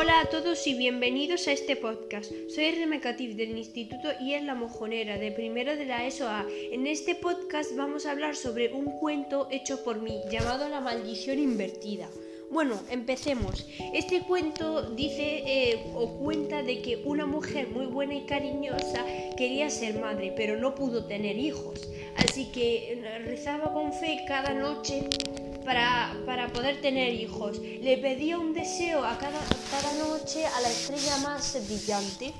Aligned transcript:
Hola 0.00 0.20
a 0.20 0.30
todos 0.30 0.66
y 0.66 0.72
bienvenidos 0.72 1.46
a 1.46 1.52
este 1.52 1.76
podcast. 1.76 2.32
Soy 2.48 2.70
Remecatif 2.70 3.36
del 3.36 3.58
Instituto 3.58 4.08
y 4.18 4.32
es 4.32 4.42
la 4.42 4.54
Mojonera 4.54 5.18
de 5.18 5.30
primero 5.30 5.76
de 5.76 5.84
la 5.84 6.06
ESOA. 6.06 6.46
En 6.72 6.86
este 6.86 7.14
podcast 7.14 7.76
vamos 7.76 8.06
a 8.06 8.12
hablar 8.12 8.34
sobre 8.34 8.72
un 8.72 8.86
cuento 8.98 9.46
hecho 9.50 9.84
por 9.84 10.00
mí 10.00 10.22
llamado 10.30 10.70
La 10.70 10.80
maldición 10.80 11.38
invertida. 11.38 12.08
Bueno, 12.50 12.80
empecemos. 12.90 13.66
Este 13.92 14.22
cuento 14.22 14.90
dice 14.90 15.42
eh, 15.44 15.84
o 15.94 16.08
cuenta 16.16 16.62
de 16.62 16.80
que 16.80 17.02
una 17.04 17.26
mujer 17.26 17.68
muy 17.68 17.84
buena 17.84 18.14
y 18.14 18.24
cariñosa 18.24 19.04
quería 19.36 19.68
ser 19.68 20.00
madre, 20.00 20.32
pero 20.34 20.56
no 20.56 20.74
pudo 20.74 21.04
tener 21.04 21.36
hijos. 21.36 21.90
Así 22.16 22.46
que 22.46 23.02
rezaba 23.26 23.74
con 23.74 23.92
fe 23.92 24.24
cada 24.26 24.54
noche 24.54 25.10
para, 25.64 26.12
para, 26.26 26.48
poder 26.48 26.80
tener 26.80 27.12
hijos. 27.14 27.58
Le 27.58 27.98
pedía 27.98 28.38
un 28.38 28.52
deseo 28.52 29.04
a 29.04 29.18
cada, 29.18 29.40
cada 29.70 29.92
noche 30.04 30.46
a 30.46 30.60
la 30.60 30.68
estrella 30.68 31.16
más 31.18 31.58
brillante 31.66 32.32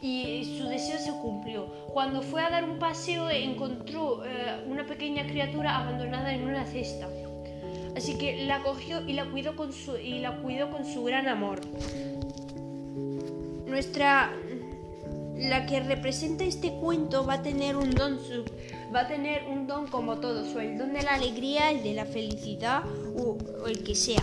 y 0.00 0.58
su 0.58 0.68
deseo 0.68 0.98
se 0.98 1.12
cumplió. 1.12 1.66
Cuando 1.92 2.22
fue 2.22 2.42
a 2.42 2.50
dar 2.50 2.64
un 2.64 2.78
paseo 2.78 3.30
encontró 3.30 4.24
eh, 4.24 4.64
una 4.66 4.84
pequeña 4.84 5.26
criatura 5.26 5.78
abandonada 5.78 6.34
en 6.34 6.42
una 6.42 6.66
cesta. 6.66 7.08
Así 7.96 8.18
que 8.18 8.44
la 8.46 8.62
cogió 8.62 9.06
y 9.06 9.12
la 9.12 9.26
cuidó 9.26 9.54
con 9.54 9.72
su, 9.72 9.96
y 9.96 10.18
la 10.18 10.38
cuidó 10.38 10.70
con 10.70 10.84
su 10.84 11.04
gran 11.04 11.28
amor. 11.28 11.60
Nuestra 13.66 14.32
la 15.36 15.66
que 15.66 15.80
representa 15.80 16.44
este 16.44 16.72
cuento 16.72 17.26
va 17.26 17.34
a 17.34 17.42
tener 17.42 17.76
un 17.76 17.90
don 17.90 18.18
va 18.94 19.00
a 19.00 19.08
tener 19.08 19.44
un 19.48 19.66
don 19.66 19.86
como 19.86 20.18
todos, 20.18 20.54
o 20.54 20.60
el 20.60 20.78
don 20.78 20.92
de 20.92 21.02
la 21.02 21.14
alegría, 21.14 21.70
el 21.70 21.82
de 21.82 21.94
la 21.94 22.04
felicidad 22.04 22.82
o 23.16 23.66
el 23.66 23.82
que 23.82 23.94
sea, 23.94 24.22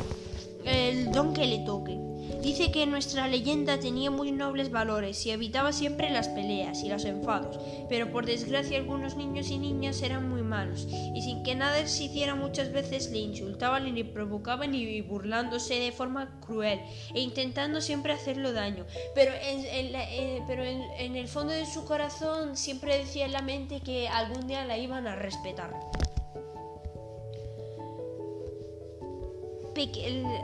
el 0.66 1.12
don 1.12 1.34
que 1.34 1.46
le 1.46 1.60
toque. 1.60 2.09
Dice 2.42 2.72
que 2.72 2.86
nuestra 2.86 3.28
leyenda 3.28 3.80
tenía 3.80 4.12
muy 4.12 4.32
nobles 4.32 4.72
valores 4.72 5.26
y 5.26 5.32
evitaba 5.32 5.74
siempre 5.74 6.10
las 6.10 6.30
peleas 6.30 6.84
y 6.84 6.90
los 6.90 7.04
enfados, 7.04 7.60
pero 7.90 8.12
por 8.12 8.26
desgracia 8.26 8.78
algunos 8.78 9.18
niños 9.18 9.50
y 9.50 9.60
niñas 9.60 10.02
eran 10.02 10.30
muy 10.30 10.42
malos, 10.42 10.88
y 10.90 11.22
sin 11.22 11.44
que 11.44 11.56
nada 11.56 11.86
se 11.86 12.06
hiciera 12.06 12.36
muchas 12.36 12.72
veces 12.72 13.12
le 13.12 13.20
insultaban 13.20 13.88
y 13.88 13.92
le 13.92 14.06
provocaban 14.06 14.74
y 14.74 15.02
burlándose 15.02 15.76
de 15.76 15.92
forma 15.92 16.40
cruel 16.40 16.80
e 17.14 17.20
intentando 17.20 17.82
siempre 17.82 18.14
hacerlo 18.14 18.54
daño, 18.54 18.86
pero 19.14 19.32
en, 19.34 19.66
eh, 19.96 20.42
pero 20.48 20.64
en 20.64 21.16
el 21.18 21.28
fondo 21.28 21.52
de 21.52 21.66
su 21.66 21.84
corazón 21.86 22.56
siempre 22.56 22.98
decía 22.98 23.26
en 23.26 23.34
la 23.34 23.42
mente 23.42 23.82
que 23.82 24.08
algún 24.08 24.48
día 24.48 24.66
la 24.66 24.78
iban 24.78 25.08
a 25.08 25.16
respetar. 25.16 25.74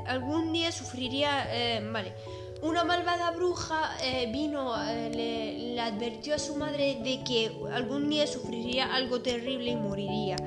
Algún 0.08 0.54
día 0.54 0.72
sufriría, 0.72 1.48
eh, 1.50 1.82
vale, 1.92 2.14
una 2.62 2.84
malvada 2.84 3.32
bruja 3.32 3.92
eh, 4.02 4.30
vino, 4.32 4.74
eh, 4.90 5.12
le, 5.76 5.80
advirtió 5.80 6.36
a 6.36 6.40
su 6.40 6.56
madre 6.56 7.00
de 7.04 7.24
que 7.24 7.52
algún 7.74 8.10
día 8.10 8.26
sufriría 8.26 8.96
algo 8.96 9.22
terrible 9.22 9.72
y 9.72 9.76
moriría, 9.76 10.38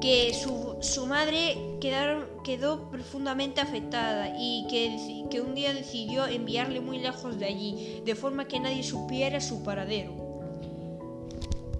que 0.00 0.32
su, 0.34 0.76
su 0.80 1.06
madre 1.06 1.56
quedaron, 1.80 2.26
quedó 2.44 2.88
profundamente 2.90 3.60
afectada 3.60 4.34
y 4.38 4.66
que, 4.68 5.28
que 5.30 5.40
un 5.40 5.54
día 5.54 5.74
decidió 5.74 6.26
enviarle 6.26 6.80
muy 6.80 6.98
lejos 6.98 7.38
de 7.38 7.46
allí, 7.46 8.02
de 8.04 8.14
forma 8.14 8.46
que 8.46 8.60
nadie 8.60 8.82
supiera 8.82 9.40
su 9.40 9.64
paradero, 9.64 10.12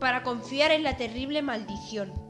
para 0.00 0.22
confiar 0.22 0.72
en 0.72 0.82
la 0.82 0.96
terrible 0.96 1.42
maldición. 1.42 2.25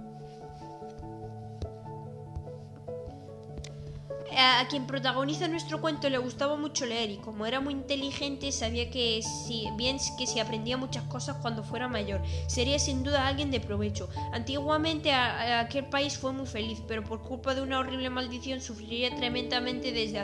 A 4.39 4.67
quien 4.69 4.87
protagoniza 4.87 5.49
nuestro 5.49 5.81
cuento 5.81 6.11
le 6.11 6.19
gustaba 6.19 6.57
mucho 6.57 6.85
leer 6.85 7.11
y 7.11 7.17
como 7.17 7.47
era 7.47 7.61
muy 7.61 7.73
inteligente 7.73 8.53
sabía 8.53 8.91
que 8.91 9.23
si 9.23 9.69
bien 9.77 9.97
que 10.19 10.27
si 10.27 10.41
aprendía 10.41 10.77
muchas 10.77 11.05
cosas 11.05 11.39
cuando 11.41 11.65
fuera 11.65 11.89
mayor 11.89 12.21
sería 12.47 12.79
sin 12.79 13.03
duda 13.03 13.27
alguien 13.27 13.51
de 13.51 13.61
provecho. 13.61 14.09
Antiguamente 14.33 15.13
aquel 15.13 15.87
país 15.87 16.19
fue 16.19 16.33
muy 16.33 16.47
feliz, 16.47 16.83
pero 16.87 17.03
por 17.03 17.23
culpa 17.23 17.55
de 17.55 17.63
una 17.63 17.79
horrible 17.79 18.11
maldición 18.11 18.61
sufriría 18.61 19.15
tremendamente 19.17 19.93
desde 19.93 20.23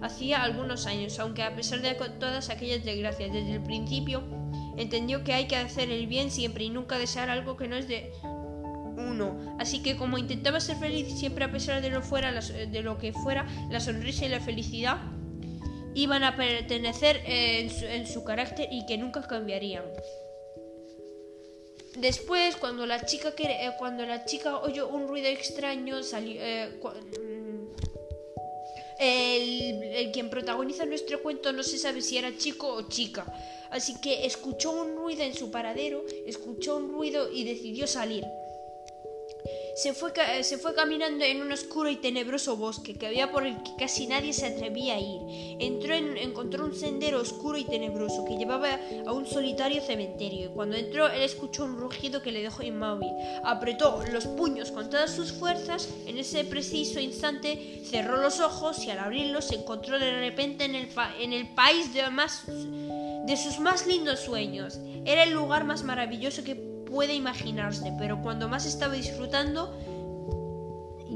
hacía 0.00 0.42
algunos 0.42 0.86
años, 0.86 1.18
aunque 1.18 1.42
a 1.42 1.54
pesar 1.54 1.80
de 1.82 1.94
todas 1.94 2.50
aquellas 2.50 2.84
desgracias 2.84 3.32
desde 3.32 3.54
el 3.54 3.62
principio 3.62 4.22
entendió 4.76 5.22
que 5.22 5.34
hay 5.34 5.46
que 5.46 5.56
hacer 5.56 5.90
el 5.90 6.06
bien 6.06 6.30
siempre 6.30 6.64
y 6.64 6.70
nunca 6.70 6.98
desear 6.98 7.30
algo 7.30 7.56
que 7.56 7.68
no 7.68 7.76
es 7.76 7.86
de 7.86 8.12
Así 9.58 9.82
que 9.82 9.96
como 9.96 10.18
intentaba 10.18 10.60
ser 10.60 10.76
feliz 10.76 11.18
siempre 11.18 11.44
a 11.44 11.52
pesar 11.52 11.82
de 11.82 11.90
lo, 11.90 12.02
fuera, 12.02 12.32
de 12.32 12.82
lo 12.82 12.98
que 12.98 13.12
fuera, 13.12 13.46
la 13.70 13.80
sonrisa 13.80 14.26
y 14.26 14.28
la 14.28 14.40
felicidad 14.40 14.98
iban 15.94 16.24
a 16.24 16.36
pertenecer 16.36 17.20
en 17.26 18.06
su, 18.06 18.24
carácter 18.24 18.68
y 18.70 18.86
que 18.86 18.98
nunca 18.98 19.22
cambiarían. 19.22 19.84
Después, 21.96 22.56
cuando 22.56 22.86
la 22.86 23.04
chica, 23.04 23.34
eh, 23.38 23.70
cuando 23.78 24.06
la 24.06 24.24
chica 24.24 24.58
oyó 24.58 24.88
un 24.88 25.06
ruido 25.06 25.28
extraño, 25.28 26.02
salió, 26.02 26.40
eh, 26.40 26.80
mm, 26.80 27.62
el, 28.98 30.10
quien 30.10 30.30
protagoniza 30.30 30.86
nuestro 30.86 31.22
cuento 31.22 31.52
no 31.52 31.62
se 31.62 31.76
sabe 31.76 32.00
si 32.00 32.16
era 32.16 32.36
chico 32.36 32.72
o 32.72 32.88
chica. 32.88 33.26
Así 33.70 34.00
que 34.00 34.24
escuchó 34.24 34.70
un 34.72 34.96
ruido 34.96 35.22
en 35.22 35.34
su 35.34 35.50
paradero, 35.50 36.02
escuchó 36.26 36.76
un 36.76 36.90
ruido 36.90 37.30
y 37.30 37.44
decidió 37.44 37.86
salir. 37.86 38.24
Se 39.82 39.94
fue, 39.94 40.12
se 40.44 40.58
fue 40.58 40.76
caminando 40.76 41.24
en 41.24 41.42
un 41.42 41.50
oscuro 41.50 41.90
y 41.90 41.96
tenebroso 41.96 42.56
bosque 42.56 42.94
que 42.94 43.08
había 43.08 43.32
por 43.32 43.44
el 43.44 43.64
que 43.64 43.74
casi 43.76 44.06
nadie 44.06 44.32
se 44.32 44.46
atrevía 44.46 44.94
a 44.94 45.00
ir. 45.00 45.20
Entró 45.58 45.92
en, 45.92 46.16
encontró 46.18 46.66
un 46.66 46.72
sendero 46.72 47.20
oscuro 47.20 47.58
y 47.58 47.64
tenebroso 47.64 48.24
que 48.24 48.36
llevaba 48.36 48.78
a 49.04 49.12
un 49.12 49.26
solitario 49.26 49.82
cementerio 49.82 50.44
y 50.46 50.52
cuando 50.54 50.76
entró 50.76 51.08
él 51.08 51.22
escuchó 51.22 51.64
un 51.64 51.78
rugido 51.78 52.22
que 52.22 52.30
le 52.30 52.42
dejó 52.42 52.62
inmóvil. 52.62 53.10
Apretó 53.42 54.04
los 54.12 54.28
puños 54.28 54.70
con 54.70 54.88
todas 54.88 55.10
sus 55.10 55.32
fuerzas, 55.32 55.88
en 56.06 56.16
ese 56.16 56.44
preciso 56.44 57.00
instante 57.00 57.82
cerró 57.84 58.18
los 58.18 58.38
ojos 58.38 58.84
y 58.84 58.90
al 58.92 59.00
abrirlos 59.00 59.46
se 59.46 59.56
encontró 59.56 59.98
de 59.98 60.16
repente 60.20 60.64
en 60.64 60.76
el, 60.76 60.90
en 61.18 61.32
el 61.32 61.54
país 61.54 61.92
de, 61.92 62.08
más, 62.08 62.44
de 62.46 63.36
sus 63.36 63.58
más 63.58 63.84
lindos 63.88 64.20
sueños. 64.20 64.78
Era 65.04 65.24
el 65.24 65.32
lugar 65.32 65.64
más 65.64 65.82
maravilloso 65.82 66.44
que 66.44 66.71
puede 66.92 67.14
imaginarse, 67.14 67.92
pero 67.98 68.22
cuando 68.22 68.48
más 68.48 68.66
estaba 68.66 68.94
disfrutando, 68.94 69.76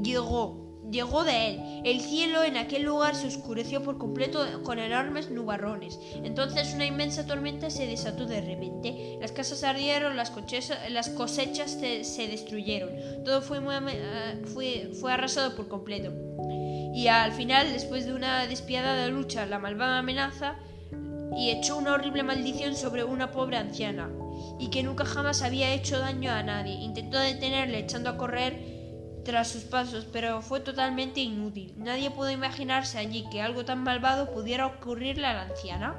llegó, 0.03 0.81
llegó 0.91 1.23
de 1.23 1.49
él. 1.49 1.81
El 1.85 2.01
cielo 2.01 2.43
en 2.43 2.57
aquel 2.57 2.83
lugar 2.83 3.15
se 3.15 3.27
oscureció 3.27 3.83
por 3.83 3.97
completo 3.97 4.43
con 4.63 4.79
enormes 4.79 5.29
nubarrones. 5.29 5.99
Entonces 6.23 6.73
una 6.73 6.85
inmensa 6.85 7.27
tormenta 7.27 7.69
se 7.69 7.85
desató 7.85 8.25
de 8.25 8.41
repente. 8.41 9.17
Las 9.21 9.31
casas 9.31 9.63
ardieron, 9.63 10.17
las, 10.17 10.31
cosechas 10.31 11.71
se, 11.71 12.27
destruyeron. 12.27 12.89
Todo 13.23 13.39
eh, 13.39 14.41
fue, 14.45 14.91
fue 14.99 15.13
arrasado 15.13 15.55
por 15.55 15.67
completo. 15.67 16.11
Y 16.93 17.07
al 17.07 17.31
final, 17.31 17.71
después 17.71 18.07
de 18.07 18.13
una 18.13 18.47
despiadada 18.47 19.07
lucha, 19.07 19.45
la 19.45 19.59
malvada 19.59 19.99
amenaza 19.99 20.57
y 21.35 21.49
echó 21.49 21.77
una 21.77 21.93
horrible 21.93 22.23
maldición 22.23 22.75
sobre 22.75 23.03
una 23.03 23.31
pobre 23.31 23.57
anciana 23.57 24.09
y 24.59 24.69
que 24.69 24.83
nunca 24.83 25.05
jamás 25.05 25.41
había 25.41 25.73
hecho 25.73 25.99
daño 25.99 26.31
a 26.31 26.43
nadie. 26.43 26.73
Intentó 26.75 27.19
detenerle 27.19 27.79
echando 27.79 28.09
a 28.09 28.17
correr 28.17 28.77
tras 29.23 29.49
sus 29.49 29.63
pasos, 29.63 30.07
pero 30.11 30.41
fue 30.41 30.61
totalmente 30.61 31.19
inútil. 31.19 31.73
Nadie 31.77 32.11
pudo 32.11 32.31
imaginarse 32.31 32.97
allí 32.97 33.25
que 33.29 33.41
algo 33.41 33.65
tan 33.65 33.83
malvado 33.83 34.31
pudiera 34.31 34.67
ocurrirle 34.67 35.27
a 35.27 35.33
la 35.33 35.41
anciana. 35.43 35.95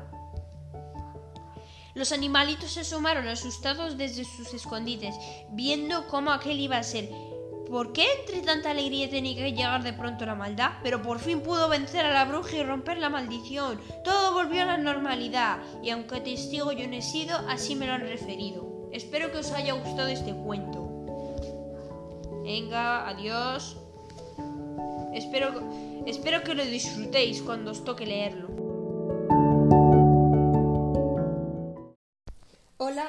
Los 1.95 2.13
animalitos 2.13 2.71
se 2.73 2.81
asomaron 2.81 3.27
asustados 3.29 3.99
desde 3.99 4.25
sus 4.25 4.55
escondites, 4.55 5.15
viendo 5.51 6.07
cómo 6.07 6.31
aquel 6.31 6.61
iba 6.61 6.79
a 6.79 6.83
ser 6.83 7.11
¿Por 7.71 7.93
qué 7.93 8.07
entre 8.21 8.41
tanta 8.41 8.71
alegría 8.71 9.11
tenía 9.11 9.35
que 9.35 9.53
llegar 9.53 9.83
de 9.83 9.93
pronto 9.93 10.25
la 10.25 10.35
maldad? 10.35 10.73
Pero 10.83 11.03
por 11.03 11.19
fin 11.19 11.43
pudo 11.43 11.69
vencer 11.69 12.07
a 12.07 12.15
la 12.15 12.25
bruja 12.25 12.57
y 12.57 12.63
romper 12.63 12.97
la 12.97 13.11
maldición. 13.11 13.79
Todo 14.05 14.33
volvió 14.33 14.63
a 14.63 14.67
la 14.67 14.79
normalidad 14.79 15.59
y 15.83 15.91
aunque 15.91 16.21
testigo 16.21 16.73
yo 16.73 16.89
no 16.89 16.97
he 16.97 17.03
sido, 17.03 17.37
así 17.49 17.75
me 17.75 17.87
lo 17.87 17.93
han 17.93 18.01
referido. 18.01 18.89
Espero 18.91 19.31
que 19.31 19.39
os 19.39 19.53
haya 19.53 19.75
gustado 19.75 20.09
este 20.09 20.33
cuento. 20.33 20.89
Venga, 22.43 23.07
adiós. 23.07 23.77
Espero, 25.13 25.61
espero 26.07 26.43
que 26.43 26.55
lo 26.55 26.65
disfrutéis 26.65 27.43
cuando 27.43 27.73
os 27.73 27.85
toque 27.85 28.07
leerlo. 28.07 28.68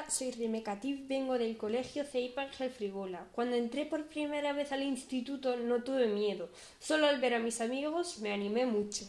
Soy 0.08 0.30
Rimecatif, 0.32 1.06
vengo 1.06 1.38
del 1.38 1.56
colegio 1.56 2.04
Ceip 2.04 2.38
Ángel 2.38 2.70
Frigola. 2.70 3.26
Cuando 3.32 3.56
entré 3.56 3.86
por 3.86 4.06
primera 4.06 4.52
vez 4.52 4.72
al 4.72 4.82
instituto 4.82 5.56
no 5.56 5.82
tuve 5.82 6.06
miedo, 6.06 6.50
solo 6.78 7.06
al 7.06 7.20
ver 7.20 7.34
a 7.34 7.38
mis 7.38 7.60
amigos 7.60 8.18
me 8.20 8.32
animé 8.32 8.66
mucho. 8.66 9.04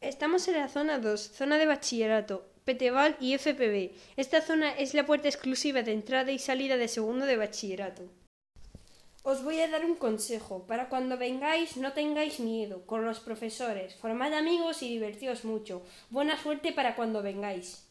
Estamos 0.00 0.48
en 0.48 0.54
la 0.54 0.68
zona 0.68 0.98
2, 0.98 1.20
zona 1.20 1.58
de 1.58 1.66
bachillerato, 1.66 2.46
Peteval 2.64 3.16
y 3.20 3.36
FPB. 3.36 3.92
Esta 4.16 4.40
zona 4.40 4.72
es 4.72 4.94
la 4.94 5.06
puerta 5.06 5.28
exclusiva 5.28 5.82
de 5.82 5.92
entrada 5.92 6.32
y 6.32 6.38
salida 6.38 6.76
de 6.76 6.88
segundo 6.88 7.26
de 7.26 7.36
bachillerato. 7.36 8.02
Os 9.22 9.42
voy 9.42 9.60
a 9.60 9.68
dar 9.68 9.84
un 9.84 9.96
consejo. 9.96 10.66
Para 10.66 10.88
cuando 10.88 11.16
vengáis 11.16 11.76
no 11.76 11.92
tengáis 11.92 12.40
miedo. 12.40 12.86
Con 12.86 13.04
los 13.04 13.20
profesores. 13.20 13.94
Formad 13.94 14.34
amigos 14.34 14.82
y 14.82 14.88
divertíos 14.88 15.44
mucho. 15.44 15.82
Buena 16.10 16.42
suerte 16.42 16.72
para 16.72 16.94
cuando 16.96 17.22
vengáis. 17.22 17.86